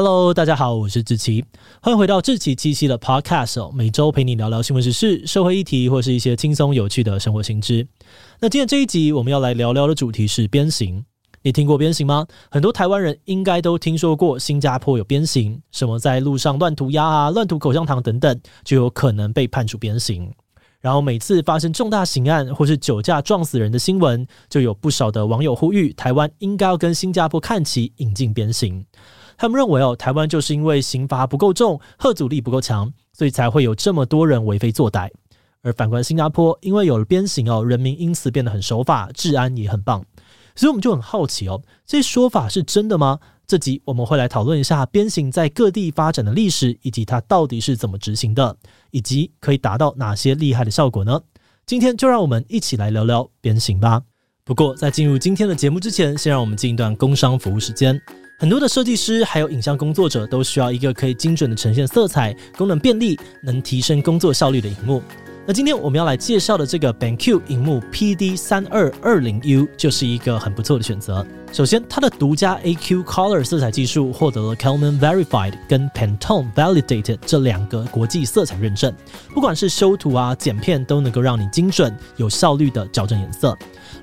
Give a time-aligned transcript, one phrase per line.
[0.00, 1.44] Hello，大家好，我是志奇，
[1.82, 7.84] 欢迎回到志奇七七的 Podcast，每周陪你聊聊新闻时事、社会议题，或是一些轻松有趣的生活新知。
[8.38, 11.04] 那今天这一集我们要来聊聊的主题是鞭刑。
[11.42, 12.24] 你听过鞭刑吗？
[12.48, 20.32] 很多台湾人应该都听说过新加坡有鞭刑，什么在路上乱涂鸦啊、乱涂口香糖等等，就有可能被判处鞭刑。
[20.80, 28.86] 然后每次发生重大刑案或是酒驾撞死人的新闻，就有不少的网友呼吁台湾应该要跟新加坡看齐，引进鞭刑。
[29.38, 35.08] 他们认为哦，台湾就是因为刑罚不够重，吓阻力不够强，所以才会有这么多人为非作歹。
[35.62, 40.04] 而反观新加坡，因为有了鞭刑哦，人民因此变得很守法，治安也很棒。
[40.54, 43.20] 所以我们就很好奇哦，这些说法是真的吗？
[43.46, 48.56] 这集我们会来讨论一下鞭刑在各地发展的历史，以及它到底是怎么执行的，
[48.90, 51.20] 以及可以达到哪些厉害的效果呢？
[51.64, 54.02] 今天就让我们一起来聊聊鞭刑吧。
[54.44, 58.00] 不过在进入今天的节目之前，先让我们进一段工商服务时间。
[58.40, 65.02] 很多的设计师还有影像工作者都需要一个可以精准的呈现色彩、功能便利、能提升工作效率的荧幕。
[65.44, 71.26] 那今天我们要来介绍的这个 BenQ 荧幕 PD 三二二零 U 就是一个很不错的选择。
[71.52, 78.94] 首先，它的独家 AQ Color 色彩技术获得了 Calman Verified 跟 Pantone Validated 这两个国际色彩认证，
[79.34, 83.56] 不管是修图啊、剪片，都能够让你精准、有效率的校正颜色。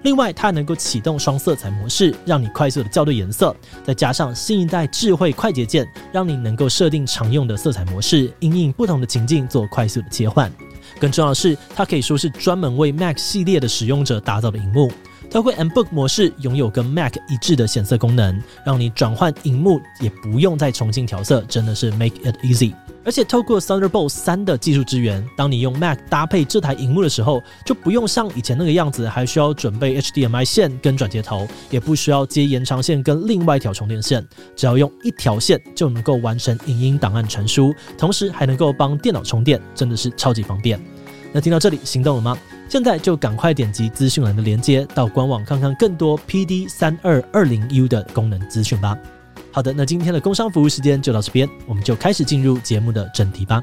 [0.06, 3.56] 另外，它能够启动双色彩模式，让你快速的校对颜色。
[3.84, 10.52] 再加上新一代智慧快捷键，让你能够设定常用的色彩模式，因应不同的情境做快速的切换。
[11.00, 14.92] 更重要的是，它可以说是专门为 Mac 系列的使用者打造的荧幕。
[15.30, 22.74] 透过 MBook 模式，拥有跟 Mac 一致的显色功能，让你转换荧幕也不用再重新调色，真的是 Make it easy。
[23.04, 40.82] 而且透过 Thunderbolt 三的技术支援，当你用 Mac 搭配这台荧幕的时候，就不用像以前那个样子，还需要准备 HDMI 线跟转接头，也不需要接延长线跟另外一条充电线，只要用一条线就能够完成影音档案传输，同时还能够帮电脑充电，真的是超级方便。
[41.36, 42.38] 那听到这里心动了吗？
[42.70, 48.98] 现在就赶快点击资讯栏的连接，到官网看看更多 PD 三二二零 U 的功能资讯吧。
[49.52, 53.62] 好的，那今天的工商服务时间就到这边，我们就开始进入节目的正题吧。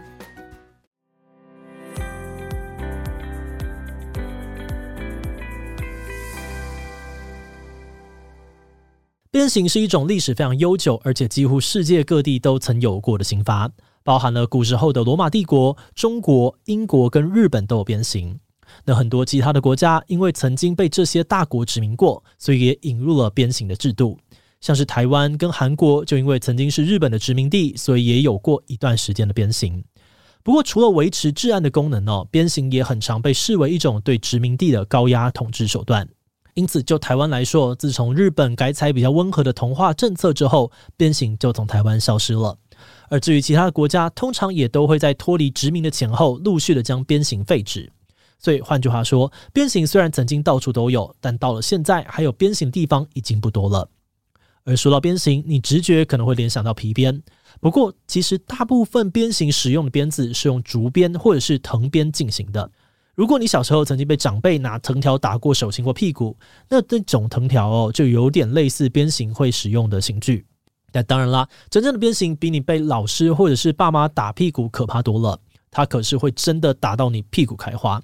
[9.30, 13.70] 鞭刑是一种历史非常悠久，而且几乎世界各地都曾有过的刑罚。
[14.04, 18.38] 包含了古时候的罗马帝国、中国、英国跟日本都有鞭刑。
[18.84, 24.18] 那很多其他的国家因为曾经被这些大国殖民过，所以也引入了鞭刑的制度。
[24.60, 29.84] 像是台湾跟韩国，就因为曾经是日本的殖民地，所以也有过一段时间的鞭刑。
[30.44, 36.08] 不过，除了维持治安的功能哦，鞭刑也很常被视为一种对殖民地的高压统治手段。
[36.54, 42.58] 因此，就台湾来说，自从日本改采比较温和的同化政策之后，鞭刑就从台湾消失了。
[43.08, 47.90] 而至于其他的国家，通常也都会在脱离殖民的前后，陆续的将鞭刑废止。
[48.38, 53.88] 所以换句话说，鞭刑虽然曾经到处都有，但到了现在，还有鞭刑的地方已经不多了。
[54.64, 57.22] 而说到鞭刑，你直觉可能会联想到皮鞭，
[57.60, 62.70] 不过其实大部分鞭刑使用的鞭子是用竹鞭或者是藤鞭进行的。
[63.14, 66.36] 如果你小时候曾经被长辈拿藤条打过手心或屁股，
[66.68, 70.46] 那这种藤条哦，就有点类似鞭刑会使用的刑具。
[70.92, 75.38] 但当然啦，真正的鞭刑比你被老师或者是爸妈打屁股可怕多了。
[75.70, 78.00] 他可是会真的打到你屁股开花。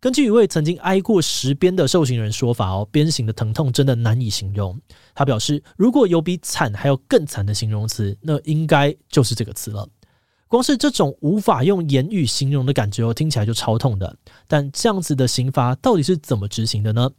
[0.00, 4.80] 根据一位曾经挨过十鞭的受刑人说法哦，鞭刑的疼痛真的难以形容。
[5.12, 9.88] 他表示，如果有比惨还要更惨的形容词，那应该就是这个词了。
[10.46, 14.16] 光是这种无法用言语形容的感觉哦，听起来就超痛的。
[14.46, 17.10] 但这样子的刑罚到底是怎么执行的呢？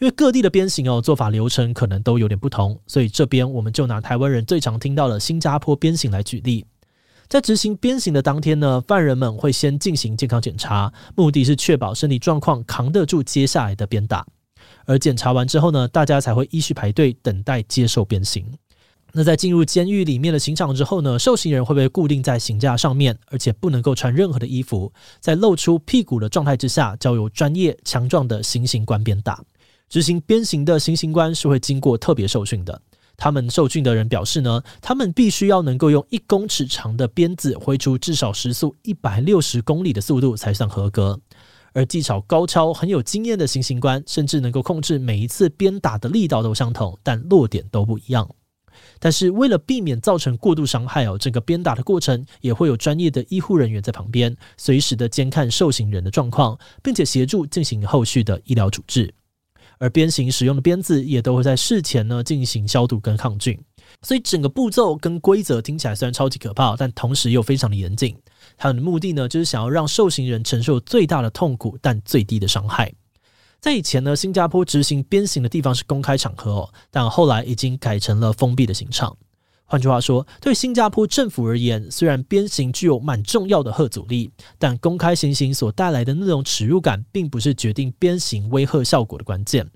[0.00, 6.64] 因为各地的鞭刑哦，做法流程可能都有点不同，所以这边我们就拿台湾人最常听到的新加坡鞭刑来举例。
[7.26, 14.26] 在执行鞭刑的当天呢，犯人们会先进行健康检查，目的是确保身体状况扛得住接下来的鞭打。
[14.84, 18.46] 而检查完之后呢，大家才会依序排队等待接受鞭刑。
[19.16, 29.42] 那在进入监狱里面的刑场之后呢，受刑人会被固定在刑架上面，而且不能够穿任何的衣服，在露出屁股的状态之下，交由专业强壮的行刑官鞭打。
[29.94, 32.82] 执行鞭刑的行刑官是会经过特别受训的。
[33.16, 41.20] 他们受训的人表示呢，他们必须要能够用一公尺长的鞭子挥出至少时速一百六十公里的速度才算合格。
[41.74, 48.28] 而技巧高超、很有经验的行刑官，甚至能够控制每一次鞭打的力道都相同，但落点都不一样。
[48.98, 59.14] 但是为了避免造成过度伤害哦，这个鞭打的过程也会有专业的医护人员在旁边，随时的监看受刑人的状况，并且协助进行后续的医疗处置。
[59.78, 63.58] 而鞭刑使用的鞭子也都会在事前呢进行消毒跟抗菌。
[64.02, 68.16] 所以整个步骤跟规则听起来虽然超级可怕，但同时又非常的严谨。
[68.56, 72.92] 它的目的呢，就是想要让受刑人承受最大的痛苦，但最低的伤害。
[73.60, 79.16] 在以前呢，新加坡执行鞭刑的地方是公开场合哦，但后来已经改成了封闭的刑场。
[79.74, 89.68] 换句话说，对新加坡政府而言，虽然鞭刑具有蛮重要的吓阻力，但公开行刑所带来的那种耻辱感，并不是决定鞭刑威吓效果的关键。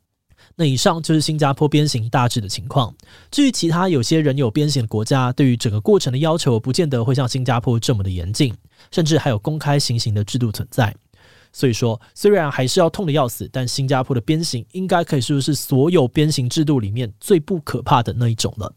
[0.54, 2.94] 那以上就是新加坡鞭刑大致的情况。
[3.28, 8.54] 至于其他有些仍有鞭刑的国家，对于整个过程的要求，不见得会像新加坡这么的严谨，
[8.92, 10.94] 甚至还有公开行刑的制度存在。
[11.52, 18.72] 所以说，虽然还是要痛得要死，但新加坡的鞭刑应该可以说是所有鞭刑制度里面最不可怕的那一种了。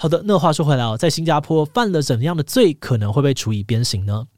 [0.00, 4.28] 好的，那话说回来哦，在新加坡犯了怎样的罪可能会被处以鞭刑呢？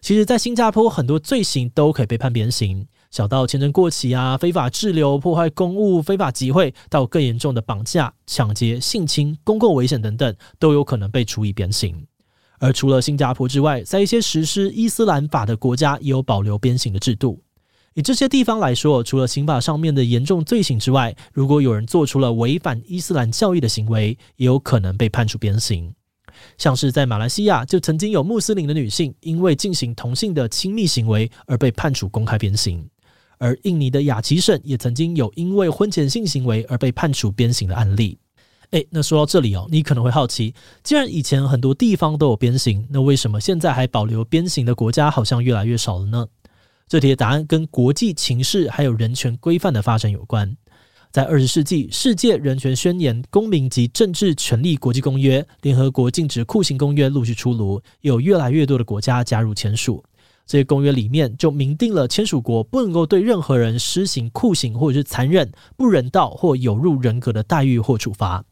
[0.00, 2.84] 其实，在新加坡很多罪行都可以被判鞭刑。
[3.12, 12.04] 小到签证过期啊、非法滞留、破坏公务、非法集会，到更严重的绑架、抢劫、性侵、公共危险等等，都有可能被处以鞭刑。
[12.58, 17.40] 而除了新加坡之外，在一些实施伊斯兰法的国家，也有保留鞭刑的制度。
[17.94, 25.94] 以这些地方来说，除了刑法上面的严重罪行之外，如果有人做出了违反伊斯兰教义的行为，也有可能被判处鞭刑。
[26.58, 32.84] 像是在马来西亚，就曾经有穆斯林的女性因为进行同性的亲密行为而被判处公开鞭刑。
[33.38, 38.18] 而印尼的雅琪省也曾经有因为婚前性行为而被判处鞭刑的案例。
[38.70, 40.52] 诶，那说到这里哦，你可能会好奇，
[40.82, 46.26] 既然以前很多地方都有鞭刑，那为什么现在还保留鞭刑的国家好像越来越少了呢？
[46.86, 50.56] 这题的答案跟国际情势还有人权规范的发展有关。
[51.10, 60.04] 在二十世纪，世界人权宣言、公民及政治权利国际公约、联合国禁止酷刑公约陆续出炉，有越来越多的国家加入签署。
[60.44, 68.44] 这些公约里面就明定了签署国不能够对任何人施行酷刑或者是残忍、不人道或有辱人格的待遇或处罚。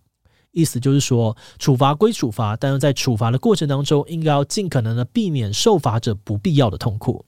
[0.53, 7.25] 意思就是说，处罚归处罚，但是在处罚的过程当中，应该要尽可能的避免受罚者不必要的痛苦。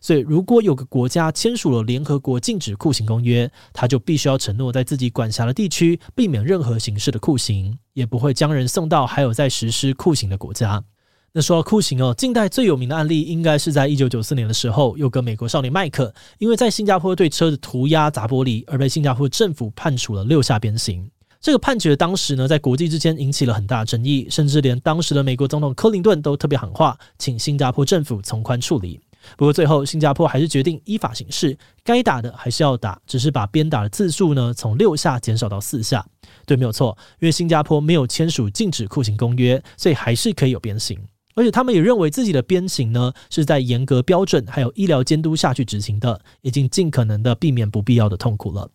[0.00, 10.84] 所以，如果有个国家签署了联合国禁止酷刑公约，他就必须要承诺在自己管辖的地区避免任何形式的酷刑，也不会将人送到还有在实施酷刑的国家。
[11.32, 21.10] 那说到酷刑哦，近代最有名的案例应该是在一九九四年的时候，有个美国少年麦克，因为在新加坡对车子涂鸦砸玻璃，而被新加坡政府判处了六下鞭刑。
[21.40, 28.98] 这个判决当时呢，在国际之间引起了很大争议，甚至连当时的美国总统克林顿都特别喊话，请新加坡政府从宽处理。
[29.36, 36.04] 不过最后，新加坡还是决定依法行事，该打的还是要打，只是把鞭打的次数呢，从六下减少到四下。
[36.46, 40.98] 对，没有错，因为新加坡没有签署禁止酷刑公约，所以还是可以有鞭刑。
[41.34, 48.68] 而且他们也认为自己的鞭刑呢，是在严格标准还有医疗监督下去执行的，已经尽可能的避免不必要的痛苦了。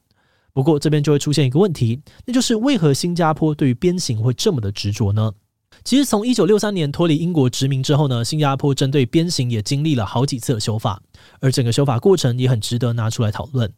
[0.54, 5.34] 不过这边就会出现一个问题，那就是为何新加坡对于鞭刑会这么的执着呢？
[5.84, 11.02] 其实从一九六三年脱离英国殖民之后呢，新加坡针对鞭刑也经历了好几次的修法，
[11.40, 13.72] 而整个修法过程也很值得拿出来讨论。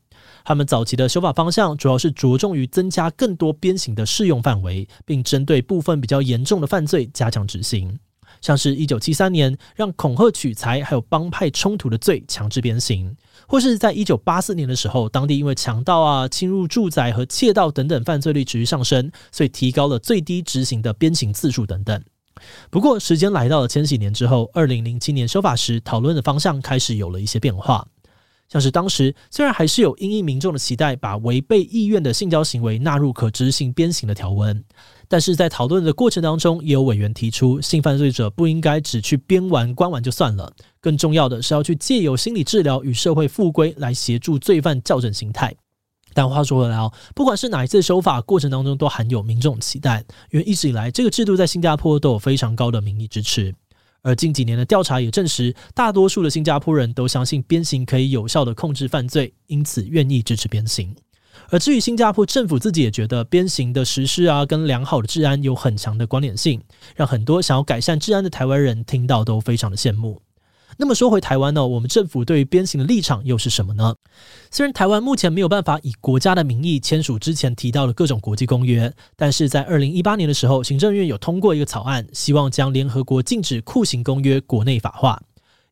[0.44, 7.98] 他们早期的修法方向主要是着重于增加更多鞭刑的适用范围，并针对部分比较严重的犯罪加强执行。
[8.42, 13.16] 像是一九七三年让恐吓取财还有帮派冲突的罪强制鞭刑，
[13.48, 22.02] 或是在一九八四年的时候，当地因为强盗啊、侵入住宅和窃盗等等犯罪率持续上升，所以提高了最低执行的鞭刑次数等等。
[22.70, 27.88] 不过，时间来到了千禧年之后，二零零七年修法时，讨论的方向开始有了一些变化。
[28.48, 34.64] 像是当时虽然还是有因应民众的期待，把违背意愿的性交行为纳入可执行鞭刑的条文。
[35.08, 45.56] 但是在讨论的过程当中，也有委员提出，性犯罪者不应该只去鞭完关完就算了，更重要的是要去借由心理治疗与社会复归来协助罪犯校正心态。
[46.14, 53.54] 但话说回来哦，不管是哪一次修法过程当中，都含有民众期待，因为一直以来这个制度在新加坡都有非常高的民意支持。
[54.06, 60.96] 而近几年的调查也证实，大多数的新加坡人都相信鞭刑可以有效的控制犯罪，因此愿意支持鞭刑。
[61.50, 66.62] 而至于新加坡政府自己也觉得鞭刑的实施啊，跟良好的治安有很强的关联性，
[66.96, 70.22] 让很多想要改善治安的台湾人听到都非常的羡慕。
[70.78, 73.96] 那么说回台湾呢，我们政府对于鞭刑的立场又是什么呢？
[74.52, 85.22] 虽然台湾目前没有办法以国家的名义签署之前提到的各种国际公约，但是在二零一八年的时候，行政院有通过一个草案，希望将联合国禁止酷刑公约国内法化。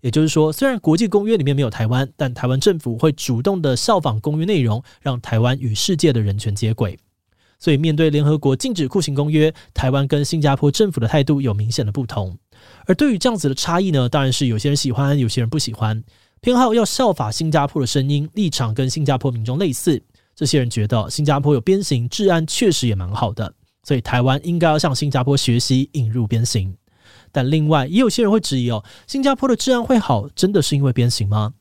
[0.01, 7.00] 也就是说，虽然国际公约里面没有台湾，但台湾政府会主动的效仿公约内容，让台湾与世界的人权接轨。
[7.57, 12.38] 所以，面对联合国禁止酷刑公约，台湾跟新加坡政府的态度有明显的不同。
[12.86, 16.03] 而对于这样子的差异呢，当然是有些人喜欢，有些人不喜欢。
[16.41, 20.01] 偏好要效法新加坡的声音，立场跟新加坡民众类似。
[20.36, 23.53] 这些人觉得新加坡有鞭刑，治安确实也蛮好的。
[23.84, 26.75] 所以台湾应该要向新加坡学习引入鞭刑。
[27.32, 31.53] 但另外也有些人会质疑哦，新加坡的治安会好，真的是因为鞭刑吗？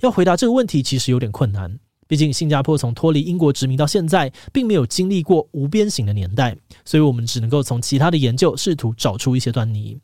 [0.00, 10.00] 要回答这个问题其实有点困难，毕竟新加坡从脱离英国殖民到现在，并没有经历过无鞭刑的年代，所以我们只能够从其他的研究试图找出一些端倪。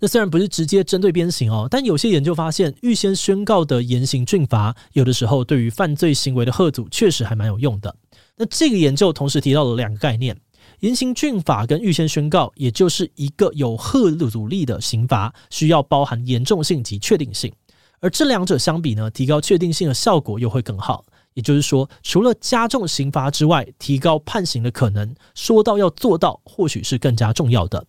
[0.00, 7.94] 那虽然不是直接针对鞭刑哦，但有些研究发现，预先宣告的严刑峻法，有的时候对于犯罪行为的吓阻确实还蛮有用的。
[8.36, 10.36] 那这个研究同时提到了两个概念：
[10.80, 17.52] 严刑峻法跟预先宣告，也就是一个有吓阻力的刑罚，需要包含严重性及确定性。
[18.00, 21.04] 而这两者相比呢，提高确定性的效果又会更好。
[21.34, 27.84] 也就是说，除了加重刑罚之外，提高判刑的可能，说到要做到，或许是更加重要的。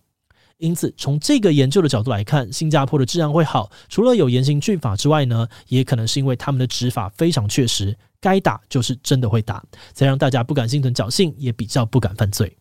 [0.62, 9.60] 因此，从这个研究的角度来看，新加坡的治安会好，除了有严刑峻法之外呢，也可能是因为他们的执法非常确实，该打就是真的会打，
[9.92, 12.56] 才让大家不敢心存侥幸，也比较不敢犯罪。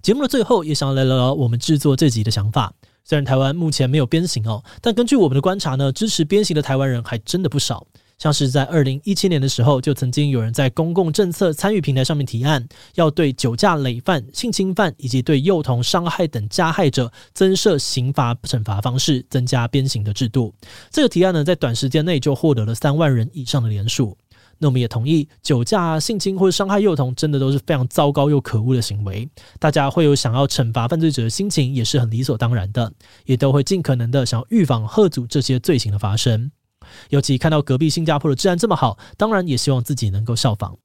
[0.00, 2.72] 节目的最后，也想要来聊聊我们制作这集的想法。
[3.04, 7.86] 虽然台湾目前没有鞭刑哦，但根据我们的观察呢，支持鞭刑的台湾人还真的不少。
[8.18, 20.54] 像是在二零一七年的时候，就曾经有人在公共政策参与平台上面提案，要对酒驾累犯、性侵犯以及对幼童伤害等加害者增设刑罚惩罚方式，增加鞭刑的制度。
[20.90, 24.16] 这个提案呢，在短时间内就获得了三万人以上的联署。
[24.58, 29.28] 那我们也同意，酒驾、性侵或者伤害幼童，真的都是非常糟糕又可恶的行为。
[29.58, 32.90] 大家会有想要惩罚犯罪者的心情，也是很理所当然的，
[33.26, 36.50] 也都会尽可能的想要预防、吓阻这些罪行的发生。
[37.10, 40.76] 尤其看到隔壁新加坡的治安这么好，当然也希望自己能够效仿。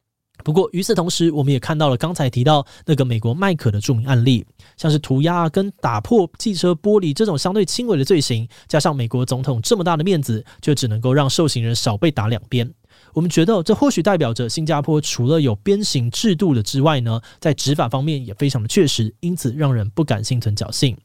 [0.43, 4.43] 不过与此同时，我们也看到了刚才提到那个美国麦可的著名案例，
[4.75, 12.73] 像是涂鸦跟打破汽车玻璃这种相对轻微的罪行，加上美国总统这么大的面子，就只能够让受刑人少被打两鞭。
[13.13, 20.97] 我们觉得这或许代表着新加坡除了有鞭刑制度的之外呢，在执法方面也非常的确实，因此让人不敢心存侥幸。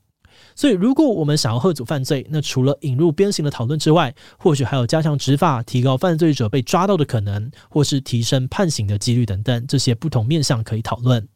[0.56, 11.28] 所以，如果我们想要吓阻犯罪，那除了引入鞭刑的讨论之外，或许还有加强执法、提高犯罪者被抓到的可能，或是提升判刑的几率等等，这些不同面向可以讨论。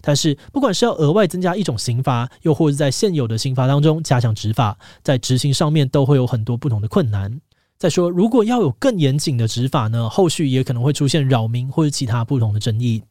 [0.00, 7.38] 但是，不管是要额外增加一种刑罚，又或是在现有的刑罚当中加强执法，在执行上面都会有很多不同的困难。
[7.76, 13.02] 再说，如果要有更严谨的执法呢，后续也可能会出现扰民或者其他不同的争议。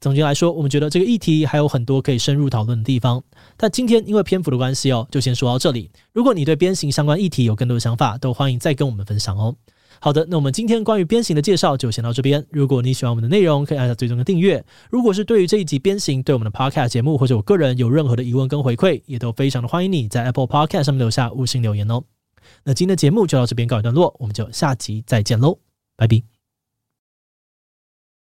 [0.00, 3.22] 总结来说，我们觉得这个议题还有很多可以深入讨论的地方。
[3.56, 5.90] 但今天因为篇幅的关系哦，就先说到这里。
[6.12, 9.54] 如果你对鞭刑相关议题有更多的想法，都欢迎再跟我们分享哦。
[10.02, 12.46] 好的，那我们今天关于鞭刑的介绍就先到这边。
[12.50, 14.64] 如果你喜欢我们的内容，可以按下追踪跟订阅。
[14.88, 22.02] 如果是对于这一集鞭刑，对我们的 Podcast 节目或者我个人有任何的疑问跟回馈，也都非常的欢迎你在 Apple Podcast 上面留下五星留言哦。
[22.64, 25.58] 那今天的节目就到这边告一段落，我们就下集再见喽，
[25.98, 26.39] 拜拜。